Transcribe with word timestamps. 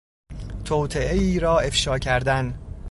توطئهای 0.65 1.39
را 1.39 1.59
افشا 1.59 1.99
کردن 1.99 2.59